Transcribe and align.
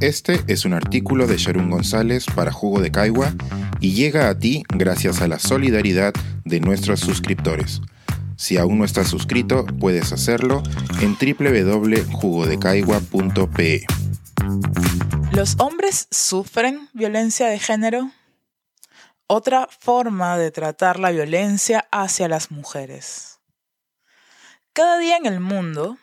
Este 0.00 0.44
es 0.46 0.64
un 0.64 0.74
artículo 0.74 1.26
de 1.26 1.38
Sharon 1.38 1.70
González 1.70 2.26
para 2.26 2.52
Jugo 2.52 2.80
de 2.80 2.92
Caigua 2.92 3.34
y 3.80 3.94
llega 3.94 4.28
a 4.28 4.38
ti 4.38 4.62
gracias 4.68 5.20
a 5.22 5.26
la 5.26 5.40
solidaridad 5.40 6.14
de 6.44 6.60
nuestros 6.60 7.00
suscriptores. 7.00 7.80
Si 8.36 8.58
aún 8.58 8.78
no 8.78 8.84
estás 8.84 9.08
suscrito, 9.08 9.66
puedes 9.66 10.12
hacerlo 10.12 10.62
en 11.00 11.16
www.jugodecaigua.pe. 11.16 13.86
¿Los 15.32 15.56
hombres 15.58 16.06
sufren 16.12 16.88
violencia 16.92 17.48
de 17.48 17.58
género? 17.58 18.12
Otra 19.26 19.68
forma 19.80 20.38
de 20.38 20.52
tratar 20.52 21.00
la 21.00 21.10
violencia 21.10 21.88
hacia 21.90 22.28
las 22.28 22.52
mujeres. 22.52 23.40
Cada 24.72 24.96
día 24.98 25.16
en 25.16 25.26
el 25.26 25.40
mundo, 25.40 25.98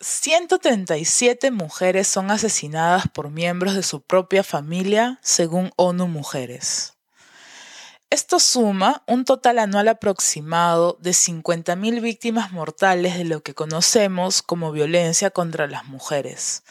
137 0.00 1.50
mujeres 1.50 2.06
son 2.06 2.30
asesinadas 2.30 3.08
por 3.08 3.30
miembros 3.30 3.74
de 3.74 3.82
su 3.82 4.00
propia 4.00 4.44
familia, 4.44 5.18
según 5.22 5.72
ONU 5.74 6.06
Mujeres. 6.06 6.94
Esto 8.08 8.38
suma 8.38 9.02
un 9.08 9.24
total 9.24 9.58
anual 9.58 9.88
aproximado 9.88 10.96
de 11.00 11.10
50.000 11.10 12.00
víctimas 12.00 12.52
mortales 12.52 13.18
de 13.18 13.24
lo 13.24 13.42
que 13.42 13.54
conocemos 13.54 14.40
como 14.40 14.70
violencia 14.70 15.30
contra 15.30 15.66
las 15.66 15.84
mujeres, 15.86 16.62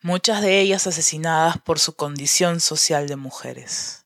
muchas 0.00 0.40
de 0.40 0.58
ellas 0.60 0.86
asesinadas 0.86 1.58
por 1.58 1.78
su 1.78 1.94
condición 1.94 2.60
social 2.60 3.08
de 3.08 3.16
mujeres. 3.16 3.99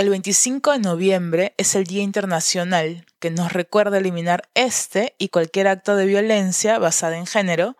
El 0.00 0.08
25 0.08 0.72
de 0.72 0.78
noviembre 0.78 1.54
es 1.58 1.74
el 1.74 1.84
Día 1.84 2.00
Internacional 2.00 3.04
que 3.18 3.30
nos 3.30 3.52
recuerda 3.52 3.98
eliminar 3.98 4.48
este 4.54 5.14
y 5.18 5.28
cualquier 5.28 5.68
acto 5.68 5.94
de 5.94 6.06
violencia 6.06 6.78
basada 6.78 7.18
en 7.18 7.26
género 7.26 7.76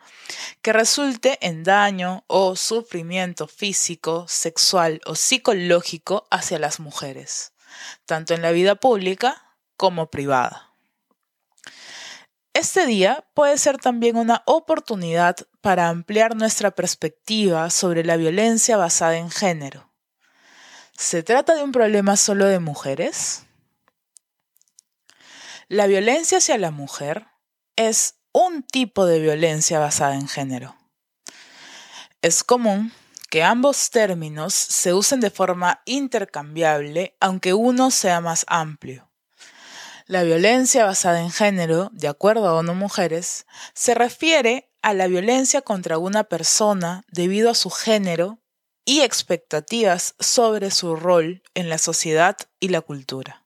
que 0.61 0.75
resulte 0.75 1.39
en 1.41 1.65
daño 1.65 2.25
o 2.27 2.57
sufrimiento 2.57 3.47
físico, 3.47 4.27
sexual 4.29 5.01
o 5.07 5.15
psicológico 5.15 6.27
hacia 6.31 6.59
las 6.59 6.79
mujeres, 6.79 7.55
tanto 8.05 8.35
en 8.35 8.43
la 8.43 8.51
vida 8.51 8.75
pública 8.75 9.57
como 9.79 10.11
privada. 10.11 10.75
Este 12.53 12.85
día 12.85 13.25
puede 13.33 13.57
ser 13.57 13.79
también 13.79 14.19
una 14.19 14.43
oportunidad 14.45 15.37
para 15.63 15.89
ampliar 15.89 16.37
nuestra 16.37 16.71
perspectiva 16.71 17.71
sobre 17.71 18.05
la 18.05 18.19
violencia 18.19 18.77
basada 18.77 19.17
en 19.17 19.31
género 19.31 19.90
¿Se 21.01 21.23
trata 21.23 21.55
de 21.55 21.63
un 21.63 21.73
problema 21.73 22.15
solo 22.19 22.45
de 22.45 22.59
mujeres? 22.59 23.45
La 25.67 25.87
violencia 25.87 26.37
hacia 26.37 26.59
la 26.59 26.71
mujer 26.71 27.27
es 27.75 28.17
un 28.33 28.63
tipo 28.63 29.07
de 29.07 29.19
violencia 29.19 29.79
basada 29.79 30.15
en 30.15 30.29
género. 30.29 30.77
Es 32.21 32.45
común 32.45 32.93
que 33.31 33.43
ambos 33.43 33.89
términos 33.89 34.53
se 34.53 34.93
usen 34.93 35.21
de 35.21 35.31
forma 35.31 35.81
intercambiable, 35.87 37.17
aunque 37.19 37.55
uno 37.55 37.91
sea 37.91 38.21
más 38.21 38.45
amplio. 38.47 39.11
La 40.05 40.23
violencia 40.23 40.85
basada 40.85 41.23
en 41.23 41.31
género, 41.31 41.89
de 41.95 42.09
acuerdo 42.09 42.47
a 42.47 42.57
ONU 42.57 42.75
Mujeres, 42.75 43.47
se 43.73 43.95
refiere 43.95 44.71
a 44.83 44.93
la 44.93 45.07
violencia 45.07 45.63
contra 45.63 45.97
una 45.97 46.25
persona 46.25 47.05
debido 47.09 47.49
a 47.49 47.55
su 47.55 47.71
género 47.71 48.40
y 48.91 49.03
expectativas 49.03 50.17
sobre 50.19 50.73
su 50.73 50.97
rol 50.97 51.45
en 51.55 51.69
la 51.69 51.79
sociedad 51.79 52.37
y 52.59 52.71
la 52.71 52.81
cultura. 52.81 53.45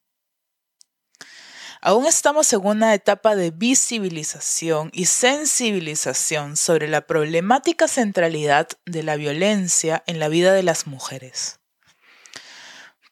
Aún 1.83 2.07
estamos 2.07 2.51
en 2.55 2.65
una 2.65 2.95
etapa 2.95 3.37
de 3.37 3.51
visibilización 3.51 4.89
y 4.95 5.05
sensibilización 5.05 6.57
sobre 6.57 6.89
la 6.89 7.03
problemática 7.03 7.89
centralidad 7.89 8.69
de 8.87 9.03
la 9.03 9.17
violencia 9.17 10.03
en 10.07 10.19
la 10.19 10.29
vida 10.29 10.55
de 10.55 10.63
las 10.63 10.87
mujeres. 10.87 11.61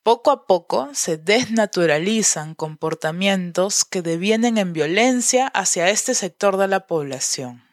Poco 0.03 0.31
a 0.31 0.47
poco 0.47 0.89
se 0.95 1.19
desnaturalizan 1.19 2.55
comportamientos 2.55 3.85
que 3.85 4.01
devienen 4.01 4.57
en 4.57 4.73
violencia 4.73 5.49
hacia 5.49 5.91
este 5.91 6.15
sector 6.15 6.57
de 6.57 6.69
la 6.69 6.87
población. 6.87 7.72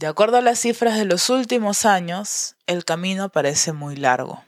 De 0.00 0.06
acuerdo 0.06 0.38
a 0.38 0.40
las 0.40 0.58
cifras 0.60 0.96
de 0.96 1.04
los 1.04 1.28
últimos 1.28 1.84
años, 1.84 2.56
el 2.66 2.86
camino 2.86 3.28
parece 3.28 3.74
muy 3.74 3.96
largo. 3.96 4.42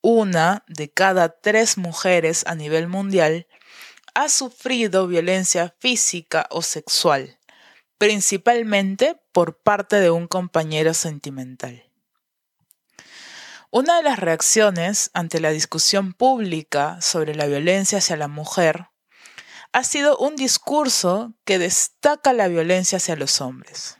Una 0.00 0.64
de 0.66 0.90
cada 0.90 1.38
tres 1.38 1.78
mujeres 1.78 2.42
a 2.48 2.56
nivel 2.56 2.88
mundial 2.88 3.46
ha 4.14 4.28
sufrido 4.28 5.06
violencia 5.06 5.76
física 5.78 6.48
o 6.50 6.62
sexual, 6.62 7.38
principalmente 7.98 9.16
por 9.30 9.62
parte 9.62 10.00
de 10.00 10.10
un 10.10 10.26
compañero 10.26 10.92
sentimental. 10.92 11.88
Una 13.70 13.98
de 13.98 14.02
las 14.02 14.18
reacciones 14.18 15.12
ante 15.14 15.38
la 15.38 15.50
discusión 15.50 16.14
pública 16.14 17.00
sobre 17.00 17.36
la 17.36 17.46
violencia 17.46 17.98
hacia 17.98 18.16
la 18.16 18.26
mujer 18.26 18.88
ha 19.70 19.84
sido 19.84 20.18
un 20.18 20.34
discurso 20.34 21.32
que 21.44 21.60
destaca 21.60 22.32
la 22.32 22.48
violencia 22.48 22.96
hacia 22.96 23.14
los 23.14 23.40
hombres. 23.40 23.98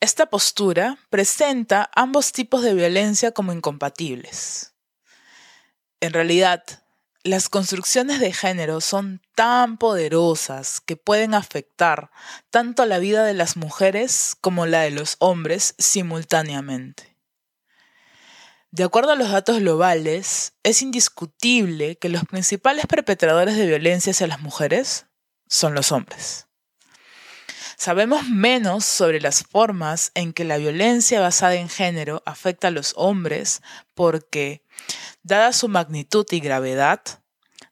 Esta 0.00 0.26
postura 0.26 0.98
presenta 1.10 1.90
ambos 1.94 2.32
tipos 2.32 2.62
de 2.62 2.74
violencia 2.74 3.32
como 3.32 3.52
incompatibles. 3.52 4.74
En 6.00 6.12
realidad, 6.12 6.64
las 7.24 7.48
construcciones 7.48 8.18
de 8.18 8.32
género 8.32 8.80
son 8.80 9.22
tan 9.36 9.78
poderosas 9.78 10.80
que 10.80 10.96
pueden 10.96 11.34
afectar 11.34 12.10
tanto 12.50 12.84
la 12.84 12.98
vida 12.98 13.24
de 13.24 13.34
las 13.34 13.56
mujeres 13.56 14.36
como 14.40 14.66
la 14.66 14.80
de 14.80 14.90
los 14.90 15.16
hombres 15.20 15.76
simultáneamente. 15.78 17.16
De 18.72 18.84
acuerdo 18.84 19.12
a 19.12 19.16
los 19.16 19.30
datos 19.30 19.60
globales, 19.60 20.54
es 20.62 20.82
indiscutible 20.82 21.96
que 21.96 22.08
los 22.08 22.24
principales 22.24 22.86
perpetradores 22.86 23.56
de 23.56 23.66
violencia 23.66 24.12
hacia 24.12 24.26
las 24.26 24.40
mujeres 24.40 25.06
son 25.46 25.74
los 25.74 25.92
hombres. 25.92 26.48
Sabemos 27.84 28.28
menos 28.28 28.84
sobre 28.84 29.20
las 29.20 29.42
formas 29.42 30.12
en 30.14 30.32
que 30.32 30.44
la 30.44 30.56
violencia 30.56 31.20
basada 31.20 31.56
en 31.56 31.68
género 31.68 32.22
afecta 32.26 32.68
a 32.68 32.70
los 32.70 32.92
hombres 32.96 33.60
porque, 33.94 34.64
dada 35.24 35.52
su 35.52 35.66
magnitud 35.66 36.24
y 36.30 36.38
gravedad, 36.38 37.02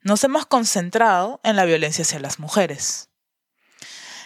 nos 0.03 0.25
hemos 0.25 0.47
concentrado 0.47 1.41
en 1.44 1.54
la 1.54 1.65
violencia 1.65 2.03
hacia 2.03 2.19
las 2.19 2.41
mujeres. 2.41 3.09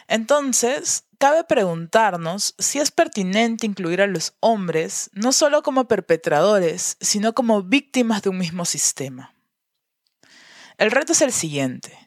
Entonces, 0.08 1.04
cabe 1.18 1.44
preguntarnos 1.44 2.54
si 2.58 2.78
es 2.78 2.90
pertinente 2.90 3.66
incluir 3.66 4.00
a 4.00 4.06
los 4.06 4.32
hombres 4.40 5.10
no 5.12 5.32
solo 5.32 5.62
como 5.62 5.86
perpetradores, 5.86 6.96
sino 7.02 7.34
como 7.34 7.62
víctimas 7.62 8.22
de 8.22 8.30
un 8.30 8.38
mismo 8.38 8.64
sistema. 8.64 9.34
El 10.78 10.90
reto 10.90 11.12
es 11.12 11.20
el 11.20 11.32
siguiente. 11.32 12.03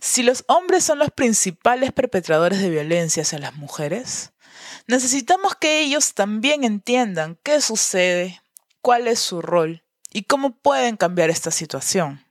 Si 0.00 0.22
los 0.22 0.44
hombres 0.48 0.84
son 0.84 0.98
los 0.98 1.10
principales 1.10 1.92
perpetradores 1.92 2.60
de 2.60 2.70
violencia 2.70 3.22
hacia 3.22 3.38
las 3.38 3.54
mujeres, 3.54 4.32
necesitamos 4.86 5.54
que 5.56 5.80
ellos 5.80 6.14
también 6.14 6.64
entiendan 6.64 7.38
qué 7.42 7.60
sucede, 7.60 8.42
cuál 8.82 9.08
es 9.08 9.18
su 9.18 9.42
rol 9.42 9.82
y 10.12 10.24
cómo 10.24 10.56
pueden 10.56 10.96
cambiar 10.96 11.30
esta 11.30 11.50
situación. 11.50 12.24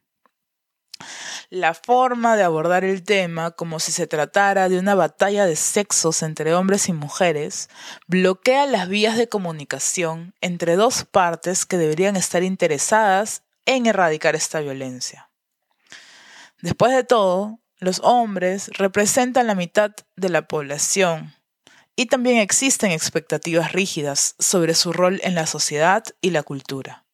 La 1.49 1.73
forma 1.73 2.35
de 2.35 2.43
abordar 2.43 2.83
el 2.83 3.03
tema 3.03 3.51
como 3.51 3.79
si 3.79 3.91
se 3.91 4.07
tratara 4.07 4.69
de 4.69 4.79
una 4.79 4.95
batalla 4.95 5.45
de 5.45 5.55
sexos 5.55 6.23
entre 6.23 6.55
hombres 6.55 6.89
y 6.89 6.93
mujeres 6.93 7.69
bloquea 8.07 8.65
las 8.65 8.87
vías 8.87 9.17
de 9.17 9.29
comunicación 9.29 10.33
entre 10.41 10.75
dos 10.75 11.03
partes 11.03 11.65
que 11.65 11.77
deberían 11.77 12.15
estar 12.15 12.41
interesadas 12.41 13.43
en 13.65 13.85
erradicar 13.85 14.35
esta 14.35 14.59
violencia. 14.59 15.29
Después 16.61 16.93
de 16.93 17.03
todo, 17.03 17.59
los 17.79 17.99
hombres 18.03 18.69
representan 18.77 19.47
la 19.47 19.55
mitad 19.55 19.91
de 20.15 20.29
la 20.29 20.47
población 20.47 21.35
y 21.95 22.07
también 22.07 22.37
existen 22.37 22.91
expectativas 22.91 23.71
rígidas 23.71 24.35
sobre 24.39 24.75
su 24.75 24.93
rol 24.93 25.19
en 25.23 25.35
la 25.35 25.47
sociedad 25.47 26.03
y 26.21 26.31
la 26.31 26.43
cultura. 26.43 27.05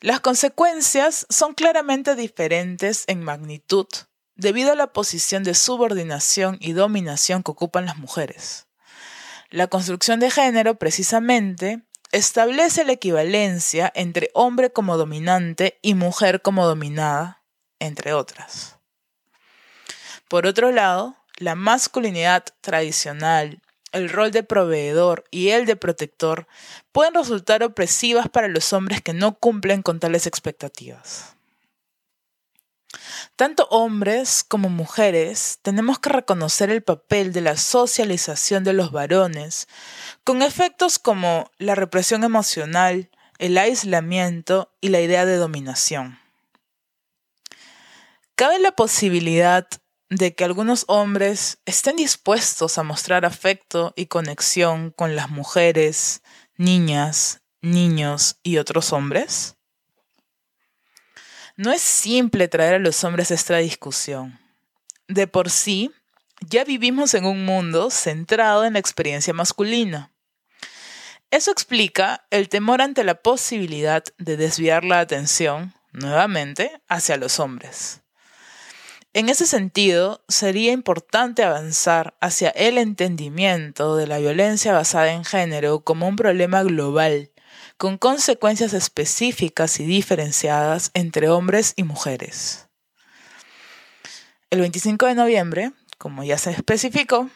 Las 0.00 0.20
consecuencias 0.20 1.26
son 1.30 1.54
claramente 1.54 2.14
diferentes 2.14 3.04
en 3.06 3.22
magnitud 3.24 3.86
debido 4.34 4.72
a 4.72 4.76
la 4.76 4.92
posición 4.92 5.42
de 5.42 5.54
subordinación 5.54 6.58
y 6.60 6.72
dominación 6.72 7.42
que 7.42 7.50
ocupan 7.50 7.86
las 7.86 7.96
mujeres. 7.96 8.66
La 9.50 9.68
construcción 9.68 10.20
de 10.20 10.30
género, 10.30 10.78
precisamente, 10.78 11.82
establece 12.12 12.84
la 12.84 12.92
equivalencia 12.92 13.90
entre 13.94 14.30
hombre 14.34 14.70
como 14.70 14.96
dominante 14.96 15.78
y 15.82 15.94
mujer 15.94 16.42
como 16.42 16.66
dominada, 16.66 17.42
entre 17.78 18.12
otras. 18.12 18.76
Por 20.28 20.46
otro 20.46 20.72
lado, 20.72 21.16
la 21.38 21.54
masculinidad 21.54 22.44
tradicional, 22.60 23.60
el 23.92 24.08
rol 24.08 24.30
de 24.30 24.42
proveedor 24.42 25.24
y 25.30 25.50
el 25.50 25.66
de 25.66 25.76
protector 25.76 26.46
pueden 26.92 27.14
resultar 27.14 27.62
opresivas 27.62 28.28
para 28.28 28.48
los 28.48 28.72
hombres 28.72 29.00
que 29.02 29.12
no 29.12 29.38
cumplen 29.38 29.82
con 29.82 30.00
tales 30.00 30.26
expectativas. 30.26 31.36
Tanto 33.36 33.66
hombres 33.70 34.44
como 34.44 34.70
mujeres 34.70 35.58
tenemos 35.62 35.98
que 35.98 36.08
reconocer 36.08 36.70
el 36.70 36.82
papel 36.82 37.32
de 37.32 37.42
la 37.42 37.56
socialización 37.56 38.64
de 38.64 38.72
los 38.72 38.92
varones, 38.92 39.68
con 40.24 40.42
efectos 40.42 40.98
como 40.98 41.50
la 41.58 41.74
represión 41.74 42.24
emocional, 42.24 43.10
el 43.38 43.58
aislamiento 43.58 44.72
y 44.80 44.88
la 44.88 45.00
idea 45.00 45.26
de 45.26 45.36
dominación. 45.36 46.18
Cabe 48.36 48.58
la 48.58 48.72
posibilidad 48.72 49.66
de 50.10 50.34
que 50.34 50.44
algunos 50.44 50.84
hombres 50.88 51.56
estén 51.64 51.96
dispuestos 51.96 52.76
a 52.76 52.82
mostrar 52.82 53.24
afecto 53.24 53.94
y 53.96 54.08
conexión 54.08 54.90
con 54.90 55.16
las 55.16 55.30
mujeres, 55.30 56.20
niñas, 56.58 57.40
niños 57.62 58.36
y 58.42 58.58
otros 58.58 58.92
hombres? 58.92 59.56
No 61.56 61.72
es 61.72 61.80
simple 61.80 62.46
traer 62.48 62.74
a 62.74 62.78
los 62.78 63.02
hombres 63.04 63.30
esta 63.30 63.56
discusión. 63.56 64.38
De 65.08 65.26
por 65.26 65.48
sí, 65.48 65.90
ya 66.46 66.62
vivimos 66.64 67.14
en 67.14 67.24
un 67.24 67.46
mundo 67.46 67.90
centrado 67.90 68.66
en 68.66 68.74
la 68.74 68.80
experiencia 68.80 69.32
masculina. 69.32 70.12
Eso 71.30 71.52
explica 71.52 72.26
el 72.28 72.50
temor 72.50 72.82
ante 72.82 73.02
la 73.02 73.14
posibilidad 73.14 74.04
de 74.18 74.36
desviar 74.36 74.84
la 74.84 75.00
atención, 75.00 75.72
nuevamente, 75.92 76.82
hacia 76.86 77.16
los 77.16 77.40
hombres. 77.40 78.02
En 79.16 79.30
ese 79.30 79.46
sentido, 79.46 80.22
sería 80.28 80.72
importante 80.72 81.42
avanzar 81.42 82.18
hacia 82.20 82.50
el 82.50 82.76
entendimiento 82.76 83.96
de 83.96 84.06
la 84.06 84.18
violencia 84.18 84.74
basada 84.74 85.10
en 85.10 85.24
género 85.24 85.80
como 85.80 86.06
un 86.06 86.16
problema 86.16 86.62
global, 86.62 87.32
con 87.78 87.96
consecuencias 87.96 88.74
específicas 88.74 89.80
y 89.80 89.86
diferenciadas 89.86 90.90
entre 90.92 91.30
hombres 91.30 91.72
y 91.76 91.84
mujeres. 91.84 92.68
El 94.50 94.60
25 94.60 95.06
de 95.06 95.14
noviembre, 95.14 95.72
como 95.96 96.22
ya 96.22 96.36
se 96.36 96.50
especificó, 96.50 97.30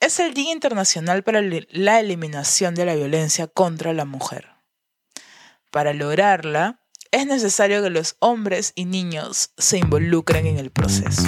es 0.00 0.18
el 0.18 0.34
Día 0.34 0.50
Internacional 0.50 1.22
para 1.22 1.40
la 1.40 2.00
Eliminación 2.00 2.74
de 2.74 2.84
la 2.84 2.96
Violencia 2.96 3.46
contra 3.46 3.92
la 3.92 4.06
Mujer. 4.06 4.48
Para 5.70 5.92
lograrla, 5.92 6.81
es 7.12 7.26
necesario 7.26 7.82
que 7.82 7.90
los 7.90 8.16
hombres 8.18 8.72
y 8.74 8.86
niños 8.86 9.50
se 9.58 9.76
involucren 9.78 10.46
en 10.46 10.58
el 10.58 10.70
proceso. 10.70 11.22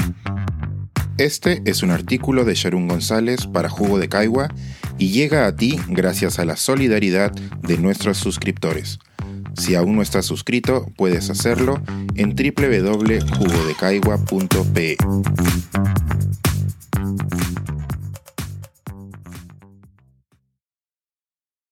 Este 1.18 1.62
es 1.66 1.84
un 1.84 1.90
artículo 1.90 2.44
de 2.44 2.54
Sharon 2.54 2.88
González 2.88 3.46
para 3.46 3.68
Jugo 3.68 3.98
de 3.98 4.08
Caigua 4.08 4.48
y 4.98 5.10
llega 5.10 5.46
a 5.46 5.54
ti 5.54 5.78
gracias 5.88 6.40
a 6.40 6.44
la 6.44 6.56
solidaridad 6.56 7.30
de 7.30 7.78
nuestros 7.78 8.18
suscriptores. 8.18 8.98
Si 9.56 9.76
aún 9.76 9.96
no 9.96 10.02
estás 10.02 10.26
suscrito, 10.26 10.86
puedes 10.96 11.30
hacerlo 11.30 11.80
en 12.16 12.34
www.jugodecaigua.pe. 12.34 14.96